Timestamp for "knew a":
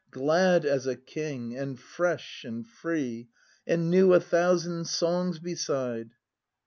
3.91-4.19